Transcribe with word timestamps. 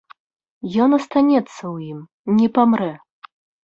Ён 0.85 0.89
астанецца 0.99 1.53
ў 1.73 1.77
ім, 1.93 1.99
не 2.43 2.47
памрэ. 2.61 2.93